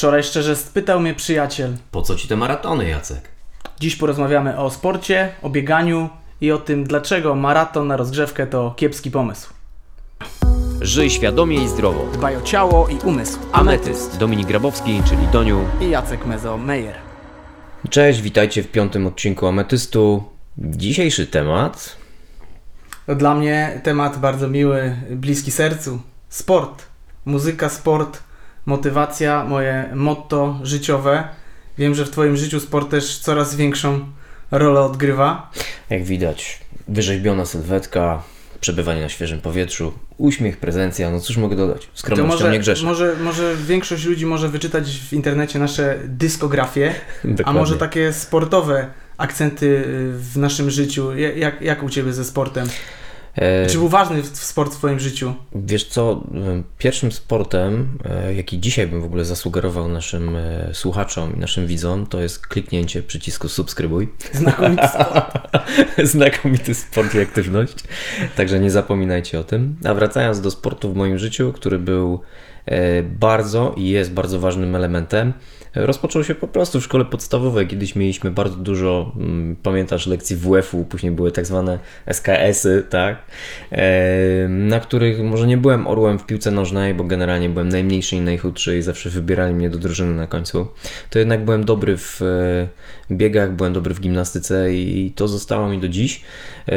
[0.00, 1.76] Wczoraj szczerze spytał mnie przyjaciel.
[1.90, 3.28] Po co ci te maratony, Jacek?
[3.80, 6.08] Dziś porozmawiamy o sporcie, o bieganiu
[6.40, 9.52] i o tym, dlaczego maraton na rozgrzewkę to kiepski pomysł.
[10.80, 12.06] Żyj świadomie i zdrowo.
[12.12, 13.38] Dbaj o ciało i umysł.
[13.52, 14.18] Ametyst.
[14.18, 15.64] Dominik Grabowski, czyli Doniu.
[15.80, 16.94] I Jacek Mezo-Meyer.
[17.90, 20.24] Cześć, witajcie w piątym odcinku Ametystu.
[20.58, 21.96] Dzisiejszy temat
[23.06, 26.00] To dla mnie temat bardzo miły, bliski sercu.
[26.28, 26.82] Sport.
[27.24, 28.29] Muzyka, sport,
[28.66, 31.28] motywacja, moje motto życiowe.
[31.78, 34.00] Wiem, że w Twoim życiu sport też coraz większą
[34.50, 35.50] rolę odgrywa.
[35.90, 36.58] Jak widać,
[36.88, 38.22] wyrzeźbiona sylwetka,
[38.60, 41.88] przebywanie na świeżym powietrzu, uśmiech, prezencja, no cóż mogę dodać?
[41.94, 42.84] Skromnością może, nie grzeszę.
[42.86, 46.94] może, może większość ludzi może wyczytać w internecie nasze dyskografie,
[47.44, 48.86] a może takie sportowe
[49.16, 49.82] akcenty y,
[50.18, 51.16] w naszym życiu.
[51.16, 52.68] Ja- Jak, jak u Ciebie ze sportem?
[53.36, 55.34] E, Czy był ważny w- sport w Twoim życiu?
[55.54, 61.36] Wiesz co, em, pierwszym sportem, e, jaki dzisiaj bym w ogóle zasugerował naszym e, słuchaczom
[61.36, 64.08] i naszym widzom, to jest kliknięcie przycisku subskrybuj.
[64.32, 65.38] Znakomity sport.
[66.12, 67.74] Znakomity sport i aktywność.
[68.36, 69.76] Także nie zapominajcie o tym.
[69.84, 72.20] A wracając do sportu w moim życiu, który był
[72.66, 75.32] e, bardzo i jest bardzo ważnym elementem, e,
[75.74, 77.66] rozpoczął się po prostu w szkole podstawowej.
[77.66, 83.18] Kiedyś mieliśmy bardzo dużo, mm, pamiętasz, lekcji WF-u, później były tak zwane SKS-y, tak?
[83.72, 88.20] E, Na których może nie byłem orłem w piłce nożnej, bo generalnie byłem najmniejszy i
[88.20, 90.66] najchudszy i zawsze wybierali mnie do drużyny na końcu.
[91.10, 95.78] To jednak byłem dobry w e, biegach, byłem dobry w gimnastyce i to zostało mi
[95.78, 96.22] do dziś,
[96.68, 96.72] e,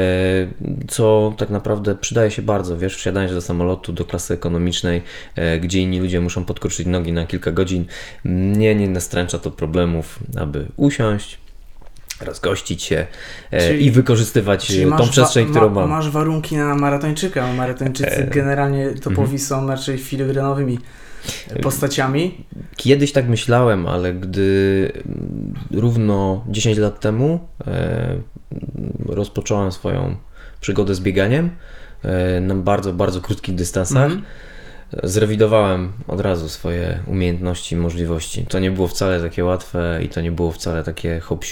[0.87, 5.01] co tak naprawdę przydaje się bardzo, wiesz, wsiadając do samolotu, do klasy ekonomicznej,
[5.61, 7.85] gdzie inni ludzie muszą podkruczyć nogi na kilka godzin,
[8.23, 11.39] mnie nie nastręcza to problemów, aby usiąść,
[12.21, 13.07] rozgościć się
[13.51, 15.89] e, Czyli- i wykorzystywać e, tą przestrzeń, wa- którą ma- mam.
[15.89, 17.53] Masz warunki na maratończyka.
[17.53, 19.39] Maratończycy E, generalnie topowi mhm.
[19.39, 20.79] są raczej filigranowymi
[21.61, 22.45] postaciami.
[22.75, 24.91] Kiedyś tak myślałem, ale gdy
[25.71, 27.39] równo 10 lat temu
[29.05, 30.15] rozpocząłem swoją
[30.61, 31.49] przygodę z bieganiem
[32.41, 34.23] na bardzo, bardzo krótkich dystansach, Mhm.
[35.03, 38.45] Zrewidowałem od razu swoje umiejętności i możliwości.
[38.45, 41.45] To nie było wcale takie łatwe i to nie było wcale takie hop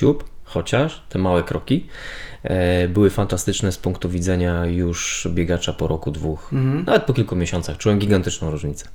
[0.43, 1.87] chociaż te małe kroki
[2.43, 6.53] e, były fantastyczne z punktu widzenia już biegacza po roku, dwóch.
[6.53, 6.85] Mhm.
[6.85, 8.87] Nawet po kilku miesiącach czułem gigantyczną różnicę.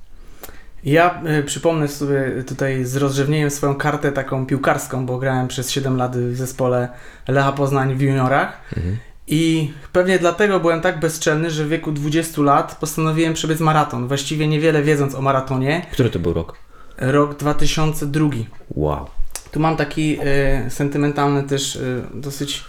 [0.83, 5.97] Ja y, przypomnę sobie tutaj z rozrzewnieniem swoją kartę taką piłkarską, bo grałem przez 7
[5.97, 6.89] lat w zespole
[7.27, 8.61] Lecha Poznań w juniorach.
[8.77, 8.97] Mhm.
[9.27, 14.07] I pewnie dlatego byłem tak bezczelny, że w wieku 20 lat postanowiłem przebiec maraton.
[14.07, 15.85] Właściwie niewiele wiedząc o maratonie.
[15.91, 16.57] Który to był rok?
[16.97, 18.29] Rok 2002.
[18.69, 19.05] Wow.
[19.51, 20.19] Tu mam taki
[20.67, 22.63] y, sentymentalny też y, dosyć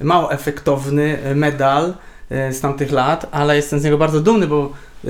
[0.00, 1.94] mało efektowny y, medal
[2.48, 4.72] y, z tamtych lat, ale jestem z niego bardzo dumny, bo
[5.04, 5.08] y,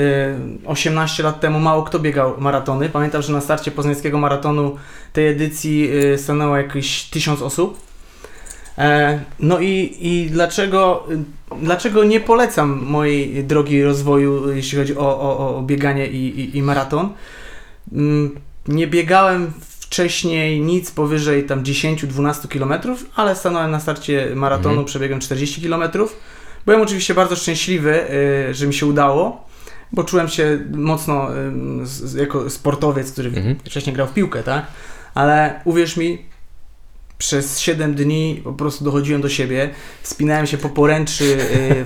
[0.67, 2.89] 18 lat temu mało kto biegał maratony.
[2.89, 4.77] Pamiętam, że na starcie poznańskiego maratonu
[5.13, 7.79] tej edycji stanęło jakieś 1000 osób.
[8.79, 11.07] E, no i, i dlaczego,
[11.63, 16.63] dlaczego nie polecam mojej drogi rozwoju, jeśli chodzi o, o, o bieganie i, i, i
[16.63, 17.09] maraton?
[17.93, 18.35] Mm,
[18.69, 24.87] Nie biegałem wcześniej nic powyżej tam 10-12 km, ale stanąłem na starcie maratonu, Mhm.
[24.87, 25.83] przebiegłem 40 km.
[26.67, 28.11] Byłem oczywiście bardzo szczęśliwy,
[28.51, 29.49] y, że mi się udało,
[29.93, 31.29] bo czułem się mocno
[32.19, 33.57] jako sportowiec, który Mhm.
[33.65, 34.67] wcześniej grał w piłkę, tak?
[35.15, 36.19] Ale uwierz mi,
[37.19, 39.71] przez 7 dni po prostu dochodziłem do siebie,
[40.03, 41.39] wspinałem się po poręczy,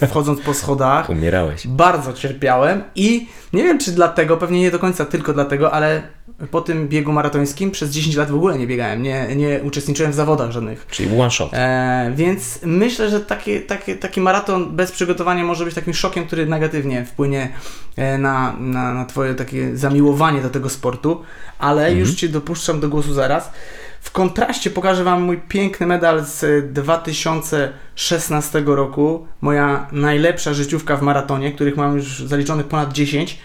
[0.02, 1.10] y, wchodząc po schodach.
[1.18, 1.66] Umierałeś.
[1.66, 6.02] Bardzo cierpiałem i nie wiem czy dlatego, pewnie nie do końca tylko dlatego, ale
[6.50, 10.14] po tym biegu maratońskim przez 10 lat w ogóle nie biegałem, nie, nie uczestniczyłem w
[10.14, 10.86] zawodach żadnych.
[10.90, 11.50] Czyli one shot.
[11.54, 16.46] E, więc myślę, że taki, taki, taki maraton bez przygotowania może być takim szokiem, który
[16.46, 17.48] negatywnie wpłynie
[17.96, 21.22] e, na, na, na Twoje takie zamiłowanie do tego sportu,
[21.58, 21.98] ale Mhm.
[22.00, 23.50] już Cię dopuszczam do głosu zaraz.
[24.00, 29.26] W kontraście pokażę Wam mój piękny medal z 2016 roku.
[29.40, 33.38] Moja najlepsza życiówka w maratonie, których mam już zaliczonych ponad 10.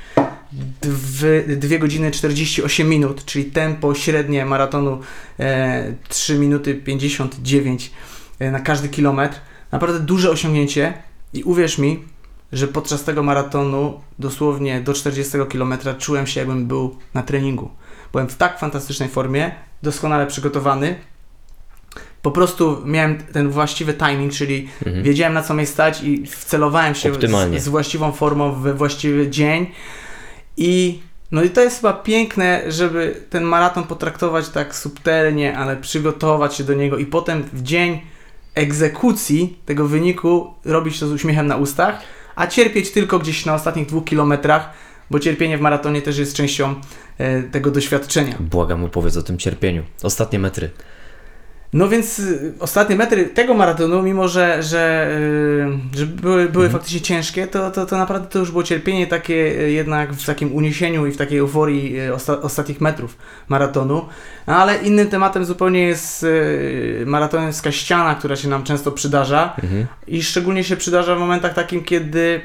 [0.81, 4.99] Dwie, 2 godziny 48 minut, czyli tempo średnie maratonu
[5.39, 7.91] e, 3 minuty 59
[8.39, 9.39] e, na każdy kilometr.
[9.71, 10.93] Naprawdę duże osiągnięcie
[11.33, 12.03] i uwierz mi,
[12.51, 17.69] że podczas tego maratonu dosłownie do 40 km czułem się jakbym był na treningu.
[18.13, 19.51] Byłem w tak fantastycznej formie,
[19.83, 20.95] doskonale przygotowany.
[22.21, 25.03] Po prostu miałem ten właściwy timing, czyli Mhm.
[25.03, 27.13] wiedziałem na co mnie stać i wcelowałem się
[27.59, 29.67] z, z właściwą formą we właściwy dzień.
[30.57, 30.99] I
[31.31, 36.63] no i to jest chyba piękne, żeby ten maraton potraktować tak subtelnie, ale przygotować się
[36.63, 38.01] do niego i potem w dzień
[38.55, 41.99] egzekucji tego wyniku robić to z uśmiechem na ustach,
[42.35, 44.69] a cierpieć tylko gdzieś na ostatnich dwóch kilometrach,
[45.11, 46.75] bo cierpienie w maratonie też jest częścią
[47.17, 48.35] e, tego doświadczenia.
[48.39, 49.83] Błagam, opowiedz o tym cierpieniu.
[50.03, 50.69] Ostatnie metry.
[51.73, 55.07] No więc y, ostatnie metry tego maratonu, mimo że, że,
[55.93, 56.71] y, że były, były Mhm.
[56.71, 60.55] faktycznie ciężkie, to, to, to naprawdę to już było cierpienie takie y, jednak w takim
[60.55, 63.17] uniesieniu i w takiej euforii y, osta ostatnich metrów
[63.49, 64.05] maratonu.
[64.47, 66.25] No, ale innym tematem zupełnie jest
[67.05, 69.85] maratońska ściana, która się nam często przydarza Mhm.
[70.07, 72.41] i szczególnie się przydarza w momentach takim, kiedy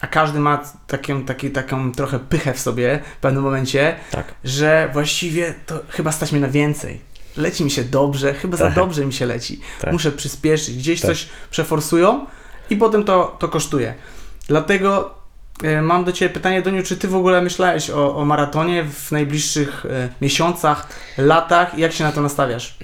[0.00, 4.34] a każdy ma taką, taki, taką trochę pychę w sobie w pewnym momencie, Tak.
[4.44, 7.00] że właściwie to chyba stać mnie na więcej.
[7.36, 8.74] Leci mi się dobrze, chyba za Tak.
[8.74, 9.60] dobrze mi się leci.
[9.80, 9.92] Tak.
[9.92, 11.10] Muszę przyspieszyć, gdzieś Tak.
[11.10, 12.26] coś przeforsują
[12.70, 13.94] i potem to, to kosztuje.
[14.48, 15.14] Dlatego
[15.62, 19.12] e, mam do Ciebie pytanie, Doniu, czy Ty w ogóle myślałeś o, o maratonie w
[19.12, 20.88] najbliższych e, miesiącach,
[21.18, 21.78] latach?
[21.78, 22.78] Jak się na to nastawiasz?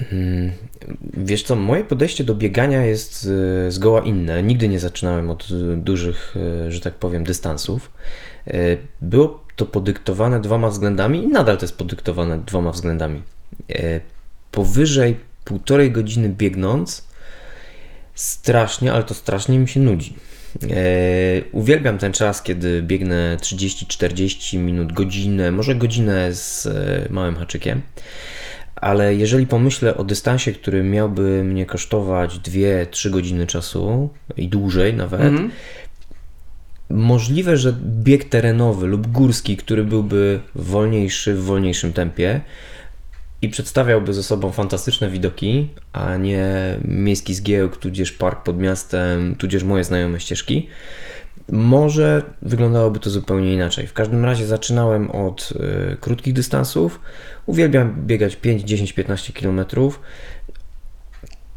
[1.16, 3.28] Wiesz co, moje podejście do biegania jest
[3.66, 4.42] e, zgoła inne.
[4.42, 6.34] Nigdy nie zaczynałem od e, dużych,
[6.66, 7.90] e, że tak powiem, dystansów.
[9.00, 13.22] Było to podyktowane dwoma względami i nadal to jest podyktowane dwoma względami.
[14.50, 17.08] Powyżej półtorej godziny biegnąc,
[18.14, 20.16] strasznie, ale to strasznie mi się nudzi.
[21.52, 26.68] Uwielbiam ten czas, kiedy biegnę 30-40 minut, godzinę, może godzinę z
[27.10, 27.82] małym haczykiem.
[28.76, 35.20] Ale jeżeli pomyślę o dystansie, który miałby mnie kosztować 2-3 godziny czasu i dłużej nawet,
[35.20, 35.50] Mhm.
[36.90, 42.40] możliwe, że bieg terenowy lub górski, który byłby wolniejszy w wolniejszym tempie
[43.43, 46.46] i przedstawiałby ze sobą fantastyczne widoki, a nie
[46.84, 50.69] miejski zgiełk, tudzież park pod miastem, tudzież moje znajome ścieżki,
[51.52, 53.86] może wyglądałoby to zupełnie inaczej.
[53.86, 55.52] W każdym razie zaczynałem od
[55.92, 57.00] y, krótkich dystansów.
[57.46, 59.64] Uwielbiam biegać 5, 10, 15 km.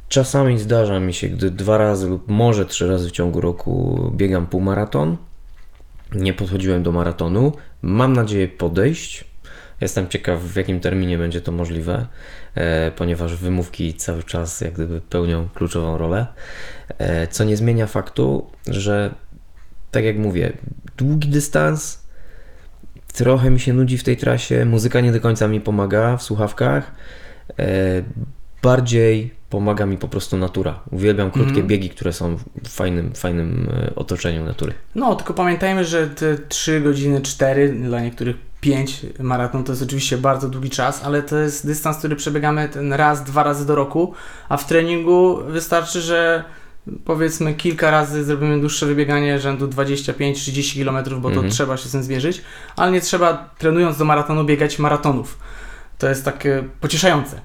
[0.10, 4.48] Czasami zdarza mi się, gdy dwa razy lub może trzy razy w ciągu roku biegam
[4.48, 5.18] półmaraton.
[6.16, 7.52] Nie podchodziłem do maratonu.
[7.82, 9.30] Mam nadzieję podejść.
[9.82, 12.06] Jestem ciekaw, w jakim terminie będzie to możliwe,
[12.56, 16.28] e, ponieważ wymówki cały czas jak gdyby pełnią kluczową rolę.
[16.98, 19.14] E, co nie zmienia faktu, że
[19.92, 20.54] tak jak mówię,
[20.98, 22.04] długi dystans,
[23.14, 26.92] trochę mi się nudzi w tej trasie, muzyka nie do końca mi pomaga w słuchawkach.
[27.60, 27.66] E,
[28.62, 30.80] bardziej pomaga mi po prostu natura.
[30.92, 31.68] Uwielbiam krótkie Mhm.
[31.68, 34.74] biegi, które są w fajnym, fajnym e, otoczeniu natury.
[34.96, 40.18] No, tylko pamiętajmy, że te 3 godziny 4, dla niektórych 5 maraton to jest oczywiście
[40.18, 44.14] bardzo długi czas, ale to jest dystans, który przebiegamy ten raz, dwa razy do roku,
[44.50, 46.44] a w treningu wystarczy, że
[47.06, 51.50] powiedzmy kilka razy zrobimy dłuższe wybieganie rzędu 25-30 km, bo to Mhm.
[51.52, 52.42] trzeba się z tym zmierzyć,
[52.76, 55.38] ale nie trzeba trenując do maratonu biegać maratonów.
[55.98, 57.42] To jest takie pocieszające.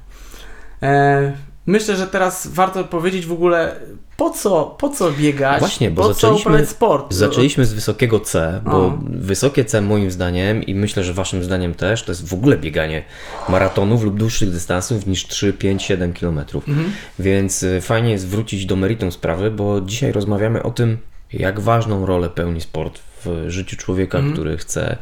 [0.83, 1.33] E,
[1.67, 3.77] myślę, że teraz warto powiedzieć w ogóle
[4.17, 7.15] po co, po co biegać, Właśnie, bo po co zaczęliśmy- uprawiać sport.
[7.15, 8.99] Zaczęliśmy z wysokiego C, bo O.
[9.11, 13.05] wysokie C moim zdaniem i myślę, że waszym zdaniem też, to jest w ogóle bieganie
[13.49, 16.39] maratonów lub dłuższych dystansów niż 3, 5, 7 km.
[16.39, 16.93] Mhm.
[17.19, 20.99] Więc y, fajnie jest wrócić do meritum sprawy, bo dzisiaj rozmawiamy o tym,
[21.33, 24.35] jak ważną rolę pełni sport w życiu człowieka, Mhm.
[24.35, 24.97] który chce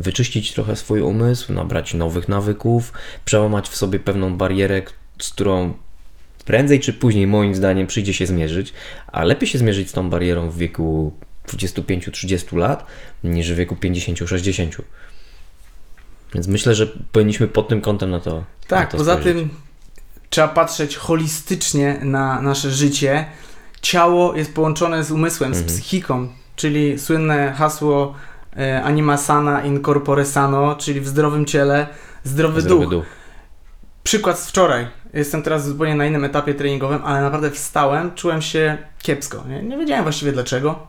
[0.00, 2.92] wyczyścić trochę swój umysł, nabrać nowych nawyków,
[3.24, 4.82] przełamać w sobie pewną barierę,
[5.20, 5.74] z którą
[6.48, 8.72] prędzej czy później, moim zdaniem, przyjdzie się zmierzyć,
[9.12, 11.12] a lepiej się zmierzyć z tą barierą w wieku
[11.46, 12.86] 25-30 lat
[13.24, 14.82] niż w wieku 50-60.
[16.34, 18.34] Więc myślę, że powinniśmy pod tym kątem na to.
[18.36, 19.36] na Tak, to poza spojrzeć.
[19.36, 19.48] tym
[20.30, 23.24] trzeba patrzeć holistycznie na nasze życie.
[23.82, 25.76] Ciało jest połączone z umysłem, z Mhm.
[25.78, 28.14] psychiką, czyli słynne hasło
[28.56, 31.86] e, anima sana in corpore sano, czyli w zdrowym ciele
[32.24, 32.90] zdrowy, Zdrowy duch.
[32.90, 33.04] duch.
[34.02, 34.86] Przykład z wczoraj.
[35.14, 39.44] Jestem teraz zupełnie na innym etapie treningowym, ale naprawdę wstałem, czułem się kiepsko.
[39.48, 40.86] Nie, nie wiedziałem właściwie dlaczego.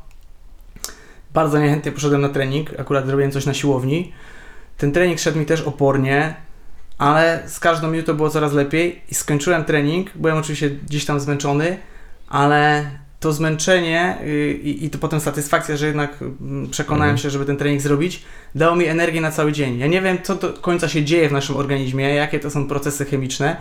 [1.34, 4.14] Bardzo niechętnie poszedłem na trening, akurat zrobiłem coś na siłowni.
[4.78, 6.36] Ten trening szedł mi też opornie,
[6.98, 10.10] ale z każdą minutą było coraz lepiej i skończyłem trening.
[10.16, 11.78] Byłem oczywiście gdzieś tam zmęczony,
[12.30, 17.18] ale to zmęczenie yy, i, i to potem satysfakcja, że jednak mm, przekonałem Mhm.
[17.18, 18.24] się, żeby ten trening zrobić,
[18.56, 19.80] dało mi energię na cały dzień.
[19.80, 23.06] Ja nie wiem, co do końca się dzieje w naszym organizmie, jakie to są procesy
[23.06, 23.58] chemiczne,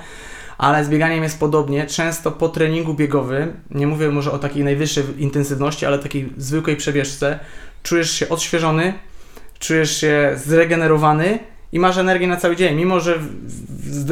[0.58, 1.86] ale z bieganiem jest podobnie.
[1.86, 7.38] Często po treningu biegowym, nie mówię może o takiej najwyższej intensywności, ale takiej zwykłej przebieżce,
[7.82, 8.94] czujesz się odświeżony,
[9.58, 11.38] czujesz się zregenerowany
[11.72, 12.76] i masz energię na cały dzień.
[12.76, 13.18] Mimo, że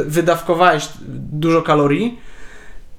[0.06, 0.88] wydawkowałeś
[1.32, 2.18] dużo kalorii,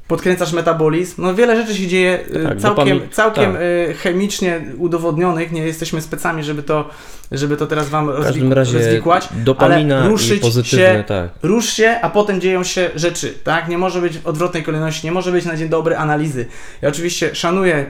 [0.07, 3.61] podkręcasz metabolizm, no wiele rzeczy się dzieje y, Tak, całkiem, całkiem tak.
[3.61, 6.89] y, chemicznie udowodnionych, nie jesteśmy specami, żeby to,
[7.31, 9.29] żeby to teraz Wam rozwik- razie rozwikłać.
[9.35, 11.29] dopamina ale ruszyć się- tak.
[11.43, 13.67] Rusz się, a potem dzieją się rzeczy, tak?
[13.67, 16.45] Nie może być w odwrotnej kolejności, nie może być na dzień dobry analizy.
[16.81, 17.85] Ja oczywiście szanuję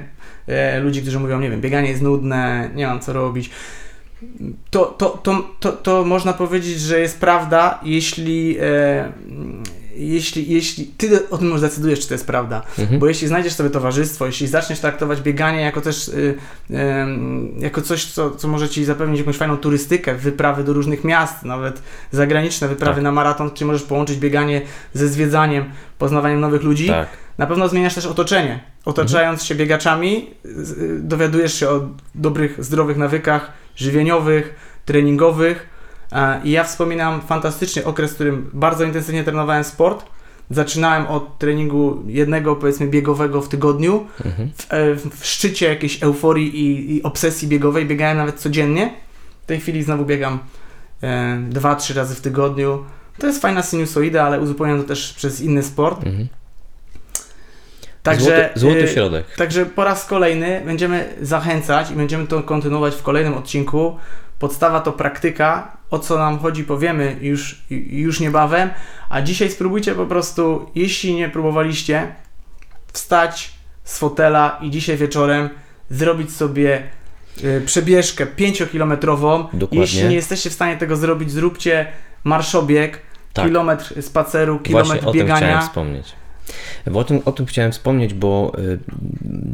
[0.47, 3.49] e, ludzi, którzy mówią, nie wiem, bieganie jest nudne, nie mam co robić.
[4.71, 9.11] to, to, to, to, to można powiedzieć, że jest prawda, jeśli, e,
[9.97, 12.61] jeśli, jeśli ty o tym zdecydujesz, czy to jest prawda.
[12.79, 12.99] Mhm.
[12.99, 16.35] Bo jeśli znajdziesz sobie towarzystwo, jeśli zaczniesz traktować bieganie jako też y,
[17.59, 21.81] jako coś, co, co może ci zapewnić jakąś fajną turystykę, wyprawy do różnych miast, nawet
[22.11, 23.03] zagraniczne wyprawy Tak.
[23.03, 24.61] na maraton, gdzie możesz połączyć bieganie
[24.93, 25.65] ze zwiedzaniem,
[25.97, 27.07] poznawaniem nowych ludzi, Tak.
[27.37, 28.59] na pewno zmieniasz też otoczenie.
[28.85, 35.76] Otaczając się biegaczami, y, dowiadujesz się o dobrych, zdrowych nawykach żywieniowych, treningowych.
[36.11, 40.05] E, I ja wspominam fantastyczny okres, w którym bardzo intensywnie trenowałem sport.
[40.49, 44.05] Zaczynałem od treningu jednego, powiedzmy, biegowego w tygodniu.
[44.25, 44.51] Mhm.
[44.57, 48.93] W, e, w szczycie jakiejś euforii i, i obsesji biegowej biegałem nawet codziennie.
[49.43, 50.39] W tej chwili znowu biegam
[51.03, 52.85] e, dwa, trzy razy w tygodniu.
[53.17, 56.05] To jest fajna sinusoida, ale uzupełniam to też przez inny sport.
[56.05, 56.27] Mhm.
[58.03, 59.35] Także, złoty, złoty e, środek.
[59.35, 63.97] Także po raz kolejny będziemy zachęcać i będziemy to kontynuować w kolejnym odcinku.
[64.39, 65.77] Podstawa to praktyka.
[65.91, 68.69] O co nam chodzi, powiemy już, już niebawem.
[69.09, 72.07] A dzisiaj spróbujcie po prostu, jeśli nie próbowaliście,
[72.93, 73.51] wstać
[73.83, 75.49] z fotela i dzisiaj wieczorem
[75.89, 76.83] zrobić sobie
[77.43, 79.45] y, przebieżkę 5-kilometrową.
[79.53, 79.79] Dokładnie.
[79.79, 81.87] Jeśli nie jesteście w stanie tego zrobić, zróbcie
[82.23, 83.01] marszobieg,
[83.33, 83.45] Tak.
[83.45, 85.61] kilometr spaceru, Właśnie kilometr o tym chciałem biegania.
[85.61, 86.13] wspomnieć.
[86.93, 88.79] O tym, o tym chciałem wspomnieć, bo y,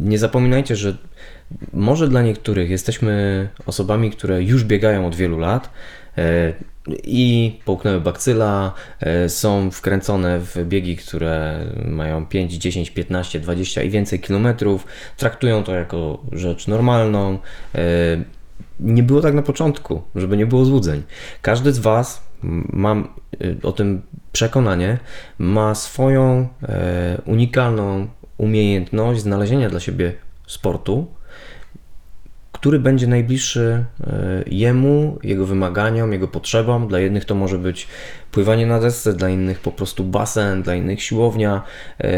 [0.03, 0.97] nie zapominajcie, że
[1.73, 5.69] może dla niektórych jesteśmy osobami, które już biegają od wielu lat
[6.17, 6.21] y,
[7.03, 8.73] i połknęły bakcyla,
[9.25, 14.85] y, są wkręcone w biegi, które mają 5, 10, 15, 20 i więcej kilometrów,
[15.17, 17.39] traktują to jako rzecz normalną.
[18.79, 21.03] Nie było tak na początku, żeby nie było złudzeń.
[21.41, 22.23] Każdy z Was,
[22.73, 23.07] mam
[23.41, 24.99] y, o tym przekonanie,
[25.37, 28.07] ma swoją e, unikalną
[28.37, 30.13] umiejętność znalezienia dla siebie
[30.47, 31.07] sportu,
[32.63, 36.87] który będzie najbliższy e, jemu, jego wymaganiom, jego potrzebom.
[36.87, 37.87] Dla jednych to może być
[38.31, 42.09] pływanie na desce, dla innych po prostu basen, dla innych siłownia e,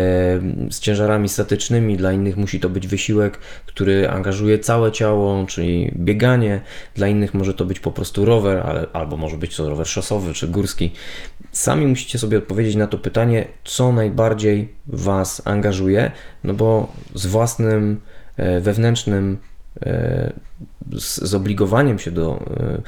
[0.72, 6.62] z ciężarami statycznymi, dla innych musi to być wysiłek, który angażuje całe ciało, czyli bieganie,
[6.96, 10.48] dla innych może to być po prostu rower, albo może być to rower szosowy czy
[10.48, 10.92] górski.
[11.52, 16.12] Sami musicie sobie odpowiedzieć na to pytanie, co najbardziej Was angażuje,
[16.44, 18.02] no bo z własnym
[18.38, 19.38] e, wewnętrznym
[20.92, 22.82] z zobligowaniem się do e,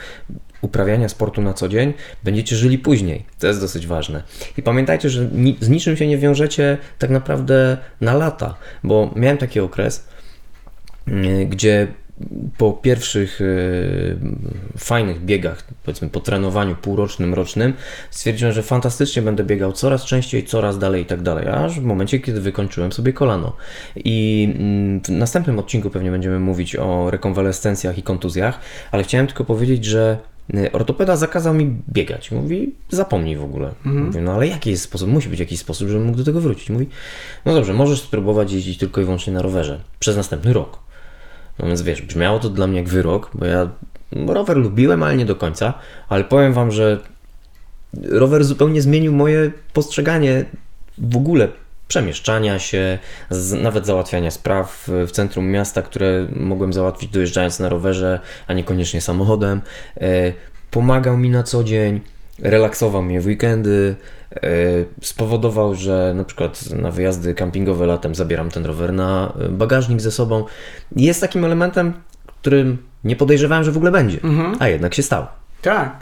[0.62, 3.26] uprawiania sportu na co dzień, będziecie żyli później.
[3.40, 4.24] To jest dosyć ważne.
[4.58, 9.38] I pamiętajcie, że ni z niczym się nie wiążecie tak naprawdę na lata, bo miałem
[9.38, 10.08] taki okres,
[11.08, 11.88] y, gdzie
[12.58, 14.18] po pierwszych y,
[14.78, 17.74] fajnych biegach, powiedzmy po trenowaniu półrocznym, rocznym,
[18.12, 22.20] stwierdziłem, że fantastycznie będę biegał coraz częściej, coraz dalej i tak dalej, aż w momencie,
[22.20, 23.54] kiedy wykończyłem sobie kolano.
[23.96, 28.60] I mm, w następnym odcinku pewnie będziemy mówić o rekonwalescencjach i kontuzjach,
[28.92, 30.18] ale chciałem tylko powiedzieć, że
[30.54, 32.32] y, ortopeda zakazał mi biegać.
[32.32, 33.72] Mówi, zapomnij w ogóle.
[33.86, 35.10] Mówię, no ale jaki jest sposób?
[35.10, 36.70] Musi być jakiś sposób, żebym mógł do tego wrócić.
[36.70, 36.88] Mówi,
[37.46, 40.87] no dobrze, możesz spróbować jeździć tylko i wyłącznie na rowerze przez następny rok.
[41.60, 43.70] No więc wiesz, brzmiało to dla mnie jak wyrok, bo ja
[44.28, 45.74] rower lubiłem, ale nie do końca.
[46.10, 47.00] Ale powiem Wam, że
[48.04, 50.46] rower zupełnie zmienił moje postrzeganie
[50.98, 51.48] w ogóle
[51.88, 53.00] przemieszczania się,
[53.62, 59.62] nawet załatwiania spraw w- centrum miasta, które mogłem załatwić dojeżdżając na rowerze, a niekoniecznie samochodem.
[60.02, 60.34] E,
[60.72, 62.02] pomagał mi na co dzień,
[62.40, 63.96] relaksował mnie w weekendy,
[65.02, 70.12] spowodował, że na przykład na wyjazdy kampingowe latem zabieram ten rower na e, bagażnik ze
[70.12, 70.46] sobą.
[70.96, 71.94] Jest takim elementem,
[72.42, 74.56] którym nie podejrzewałem, że w ogóle będzie, Mhm.
[74.60, 75.28] a jednak się stało.
[75.62, 75.98] Tak.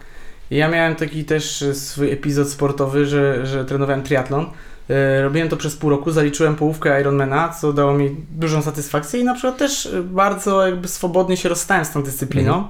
[0.52, 4.46] Ja miałem taki też e, swój epizod sportowy, że, że trenowałem triatlon.
[4.90, 9.24] E, Robiłem to przez pół roku, zaliczyłem połówkę Ironmana, co dało mi dużą satysfakcję i
[9.24, 12.68] na przykład też e, bardzo jakby swobodnie się rozstałem z tą dyscypliną.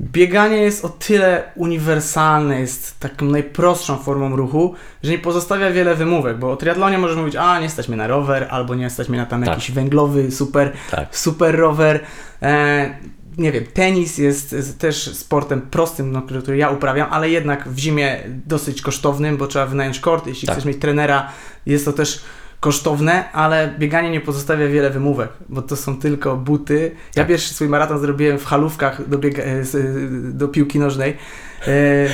[0.00, 6.38] Bieganie jest o tyle uniwersalne, jest taką najprostszą formą ruchu, że nie pozostawia wiele wymówek,
[6.38, 9.18] bo o triatlonie możesz mówić, a nie stać mnie na rower, albo nie stać mnie
[9.18, 9.48] na tam Tak.
[9.48, 11.16] jakiś węglowy, super Tak.
[11.16, 12.00] super rower.
[12.42, 12.98] E,
[13.38, 17.68] nie wiem, tenis jest, jest też sportem prostym, no, który, który ja uprawiam, ale jednak
[17.68, 20.26] w zimie dosyć kosztownym, bo trzeba wynająć kort.
[20.26, 20.56] Jeśli Tak.
[20.56, 21.28] chcesz mieć trenera,
[21.66, 22.24] jest to też
[22.60, 26.90] kosztowne, ale bieganie nie pozostawia wiele wymówek, bo to są tylko buty.
[27.16, 27.26] Ja Tak.
[27.28, 31.16] pierwszy swój maraton zrobiłem w halówkach do, biega- e, z- do piłki nożnej.
[31.62, 31.66] E,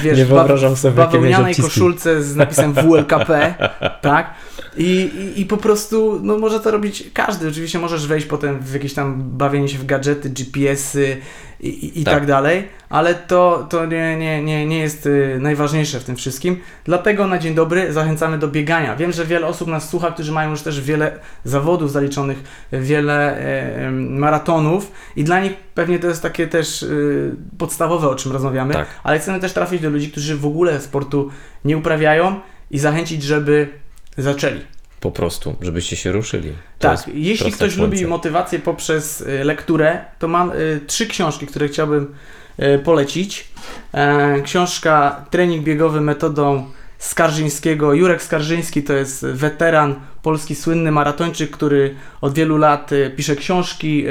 [0.02, 3.54] wiesz, Nie wyobrażam sobie, bawełnianej koszulce z napisem WLKP
[4.00, 4.30] tak?
[4.76, 7.48] I, i, I po prostu, no może to robić każdy.
[7.48, 11.16] Oczywiście możesz wejść potem w jakieś tam bawienie się w gadżety, GPS-y
[11.60, 12.14] i, i, i tak.
[12.14, 12.26] Tak.
[12.26, 16.60] dalej, ale to, to nie, nie, nie, nie jest y, najważniejsze w tym wszystkim.
[16.84, 18.96] Dlatego na dzień dobry zachęcamy do biegania.
[18.96, 23.90] Wiem, że wiele osób nas słucha, którzy mają już też wiele zawodów zaliczonych, wiele e,
[23.90, 28.86] maratonów i dla nich pewnie to jest takie też y, podstawowe, o czym rozmawiamy, Tak.
[29.04, 31.30] ale chcemy też trafić do ludzi, którzy w ogóle sportu
[31.64, 33.81] nie uprawiają i zachęcić, żeby
[34.19, 34.61] zaczęli.
[35.00, 36.52] Po prostu, żebyście się ruszyli.
[36.78, 41.69] To Tak, jeśli ktoś lubi motywację poprzez y, lekturę, to mam y, trzy książki, które
[41.69, 42.14] chciałbym
[42.59, 43.49] y, polecić.
[43.95, 46.66] E, książka Trening biegowy metodą
[46.99, 47.95] Skarżyńskiego.
[47.95, 54.04] Jurek Skarżyński to jest weteran, polski słynny maratończyk, który od wielu lat y, pisze książki,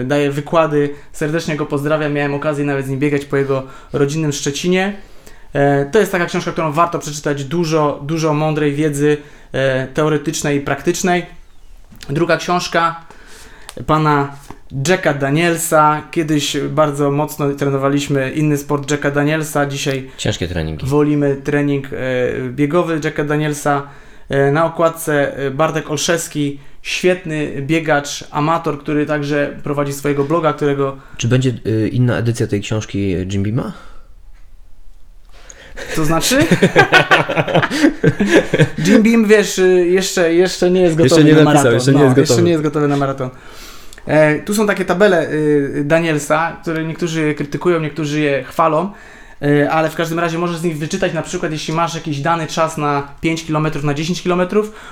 [0.00, 0.94] y, daje wykłady.
[1.12, 2.12] Serdecznie go pozdrawiam.
[2.12, 4.96] Miałem okazję nawet z nim biegać po jego rodzinnym Szczecinie.
[5.56, 7.44] E, To jest taka książka, którą warto przeczytać.
[7.44, 9.16] Dużo, dużo mądrej wiedzy
[9.52, 11.26] e, teoretycznej i praktycznej.
[12.10, 13.00] Druga książka
[13.86, 14.32] pana
[14.88, 16.02] Jacka Danielsa.
[16.10, 19.66] Kiedyś bardzo mocno trenowaliśmy inny sport Jacka Danielsa.
[19.66, 20.86] Dzisiaj Ciężkie treningi.
[20.86, 21.96] wolimy trening e,
[22.50, 23.82] biegowy Jacka Danielsa.
[24.52, 31.52] Na okładce Bartek Olszewski, świetny biegacz, amator, który także prowadzi swojego bloga, którego Czy będzie
[31.66, 33.72] y, inna edycja tej książki Jim Beama?
[35.94, 36.38] To znaczy?
[38.86, 41.74] Jim Beam, wiesz, y, jeszcze, jeszcze nie jest gotowy Jeszcze nie na napisał, maraton.
[41.74, 42.42] jeszcze nie no, jest Jeszcze gotowy.
[42.46, 43.30] nie jest gotowy na maraton.
[44.06, 48.90] E, tu są takie tabele y, Danielsa, które niektórzy krytykują, niektórzy je chwalą,
[49.42, 52.46] e, ale w każdym razie możesz z nich wyczytać, na przykład jeśli masz jakiś dany
[52.46, 54.40] czas na 5 km, na 10 km,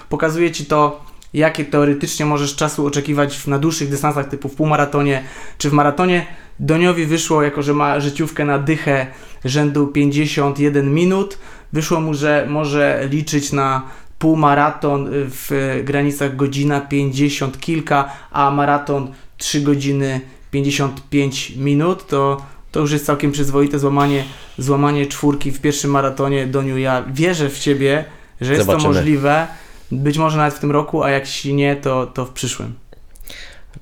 [0.08, 5.22] pokazuje Ci to, jakie teoretycznie możesz czasu oczekiwać na dłuższych dystansach, typu w półmaratonie
[5.58, 6.26] czy w maratonie.
[6.60, 9.06] Doniowi wyszło, jako że ma życiówkę na dychę
[9.44, 11.38] rzędu 51 minut,
[11.72, 13.82] wyszło mu, że może liczyć na
[14.18, 20.20] półmaraton w granicach godzina 50 kilka, a maraton 3 godziny
[20.50, 24.24] 55 minut, to, to już jest całkiem przyzwoite złamanie,
[24.58, 26.46] złamanie czwórki w pierwszym maratonie.
[26.46, 28.04] Doniu, ja wierzę w Ciebie,
[28.40, 28.94] że jest to Zobaczymy.
[28.94, 29.46] możliwe,
[29.92, 32.74] być może nawet w tym roku, a jak nie, to, to w przyszłym.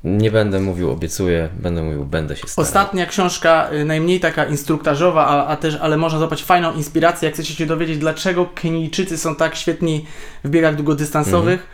[0.04, 2.68] Nie będę mówił, obiecuję, będę mówił, będę się starał.
[2.68, 7.34] Ostatnia książka, y, najmniej taka instruktażowa, a, a też, ale można złapać fajną inspirację, jak
[7.34, 10.06] chcecie się dowiedzieć, dlaczego Kenijczycy są tak świetni
[10.44, 11.66] w biegach długodystansowych.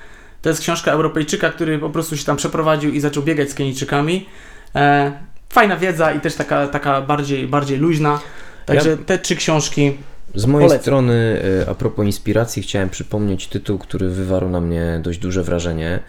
[0.43, 4.27] To jest książka Europejczyka, który po prostu się tam przeprowadził i zaczął biegać z Kenijczykami.
[4.75, 5.13] E,
[5.51, 8.21] fajna wiedza i też taka, taka bardziej, bardziej luźna.
[8.67, 9.97] Także te trzy książki.
[10.35, 10.83] Z mojej Polecam.
[10.83, 16.01] strony, y, a propos inspiracji, chciałem przypomnieć tytuł, który wywarł na mnie dość duże wrażenie,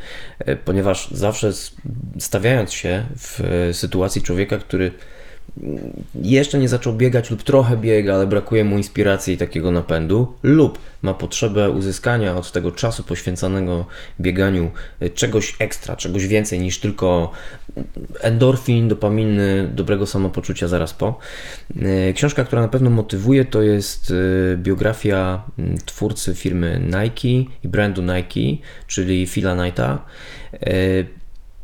[0.47, 1.51] y, ponieważ zawsze
[2.19, 4.91] stawiając się w y, sytuacji człowieka, który
[6.15, 10.79] jeszcze nie zaczął biegać lub trochę biega, ale brakuje mu inspiracji i takiego napędu, lub
[11.01, 13.85] ma potrzebę uzyskania od tego czasu poświęconego
[14.19, 17.31] bieganiu y, czegoś ekstra, czegoś więcej niż tylko
[18.21, 21.19] endorfin, dopaminy, dobrego samopoczucia zaraz po.
[21.81, 24.13] E, Książka, która na pewno motywuje, to jest
[24.53, 30.05] e, biografia m, twórcy firmy Nike i brandu Nike, czyli Phila Knighta.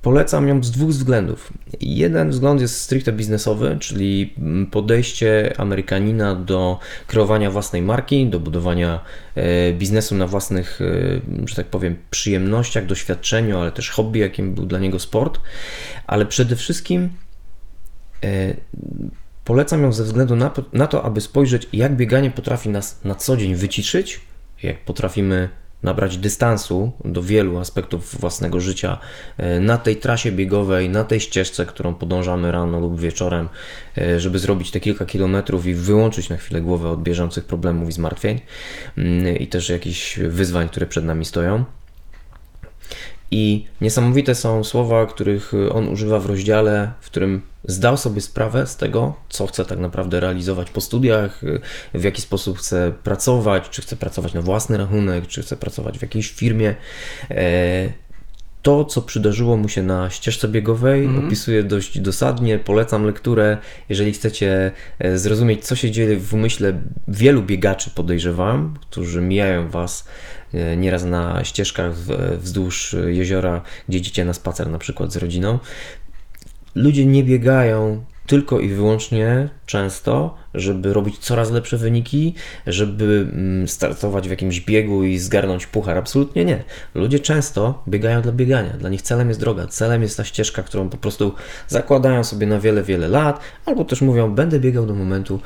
[0.06, 1.54] Polecam ją z dwóch względów.
[1.82, 4.34] Jeden wzgląd jest stricte biznesowy, czyli
[4.72, 9.00] podejście Amerykanina do kreowania własnej marki, do budowania
[9.36, 14.66] e, biznesu na własnych, e, że tak powiem, przyjemnościach, doświadczeniu, ale też hobby, jakim był
[14.66, 15.40] dla niego sport.
[16.08, 17.10] Ale przede wszystkim
[18.24, 18.54] e,
[19.46, 23.38] polecam ją ze względu na, na to, aby spojrzeć, jak bieganie potrafi nas na co
[23.38, 24.22] dzień wyciszyć,
[24.64, 25.50] jak potrafimy
[25.86, 28.98] nabrać dystansu do wielu aspektów własnego życia
[29.38, 33.50] e, na tej trasie biegowej, na tej ścieżce, którą podążamy rano lub wieczorem,
[33.98, 37.92] e, żeby zrobić te kilka kilometrów i wyłączyć na chwilę głowę od bieżących problemów i
[37.92, 38.42] zmartwień
[38.98, 41.66] mm, i też jakichś wyzwań, które przed nami stoją.
[43.38, 48.78] I niesamowite są słowa, których on używa w rozdziale, w którym zdał sobie sprawę z
[48.78, 51.42] tego, co chce tak naprawdę realizować po studiach,
[51.94, 56.02] w jaki sposób chce pracować, czy chce pracować na własny rachunek, czy chce pracować w
[56.02, 56.76] jakiejś firmie.
[58.66, 62.60] To, co przydarzyło mu się na ścieżce biegowej, opisuje dość dosadnie.
[62.60, 63.58] Polecam lekturę.
[63.90, 70.08] Jeżeli chcecie e, zrozumieć, co się dzieje w umyśle wielu biegaczy, podejrzewam, którzy mijają Was
[70.54, 71.94] e, nieraz na ścieżkach
[72.38, 75.60] wzdłuż jeziora, gdzie idziecie na spacer na przykład z rodziną.
[76.76, 82.36] Ludzie nie biegają tylko i wyłącznie często, żeby robić coraz lepsze wyniki,
[82.68, 85.98] żeby mm, startować w jakimś biegu i zgarnąć puchar.
[85.98, 86.64] Absolutnie nie.
[86.96, 88.74] Ludzie często biegają dla biegania.
[88.74, 91.34] Dla nich celem jest droga, celem jest ta ścieżka, którą po prostu
[91.68, 95.40] zakładają sobie na wiele, wiele lat, albo też mówią, będę biegał do momentu,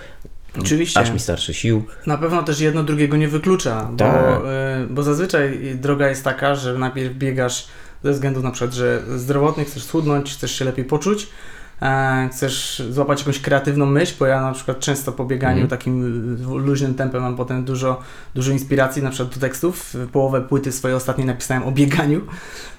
[0.60, 1.00] Oczywiście.
[1.00, 1.84] Aż mi starszy sił.
[2.06, 4.40] Na pewno też jedno drugiego nie wyklucza, bo, Tak.
[4.84, 7.68] y, bo zazwyczaj droga jest taka, że najpierw biegasz
[8.04, 11.28] ze względu na przykład, że zdrowotnie chcesz schudnąć, chcesz się lepiej poczuć, e,
[12.32, 15.70] chcesz złapać jakąś kreatywną myśl, bo ja na przykład często po bieganiu Mhm.
[15.70, 16.04] takim
[16.66, 18.00] luźnym tempem mam potem dużo,
[18.36, 19.94] dużo inspiracji, na przykład do tekstów.
[20.12, 22.22] Połowę płyty swojej ostatniej napisałem o bieganiu.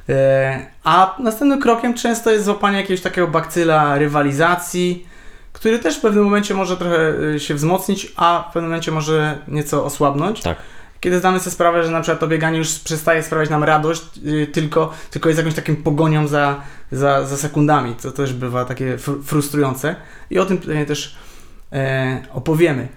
[0.09, 5.07] E, a następnym krokiem często jest złapanie jakiegoś takiego bakcyla rywalizacji,
[5.53, 9.39] który też w pewnym momencie może trochę y, się wzmocnić, a w pewnym momencie może
[9.49, 10.41] nieco osłabnąć.
[10.43, 10.59] Tak.
[11.01, 14.47] Kiedy zdamy sobie sprawę, że na przykład to bieganie już przestaje sprawiać nam radość, y,
[14.47, 16.61] tylko, tylko jest jakąś takim pogonią za,
[16.93, 19.97] za, za sekundami, co też bywa takie fr- frustrujące.
[20.31, 21.17] I o tym pewnie też
[21.73, 22.89] e, opowiemy.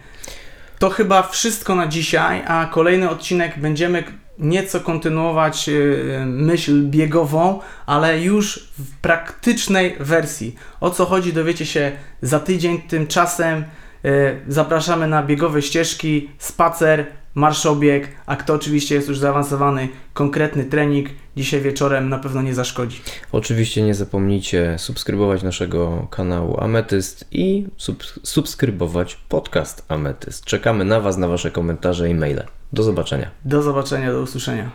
[0.80, 4.04] To chyba wszystko na dzisiaj, a kolejny odcinek będziemy
[4.40, 10.56] nieco kontynuować y, myśl biegową, ale już w praktycznej wersji.
[10.80, 13.64] O co chodzi dowiecie się za tydzień, tymczasem
[14.06, 17.06] y, zapraszamy na biegowe ścieżki, spacer,
[17.36, 23.02] marszobieg, a kto oczywiście jest już zaawansowany, konkretny trening, dzisiaj wieczorem na pewno nie zaszkodzi.
[23.32, 30.46] Oczywiście nie zapomnijcie subskrybować naszego kanału Ametyst i sub subskrybować podcast Ametyst.
[30.46, 32.44] Czekamy na Was, na Wasze komentarze i maile.
[32.74, 33.30] Do zobaczenia.
[33.46, 34.70] Do zobaczenia, do usłyszenia.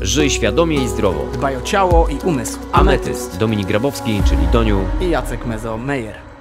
[0.00, 1.26] Żyj świadomie i zdrowo.
[1.34, 2.58] Dbaj o ciało i umysł.
[2.72, 3.38] Ametyst.
[3.38, 4.80] Dominik Grabowski, czyli Doniu.
[5.00, 6.31] i Jacek Mezo-Meyer.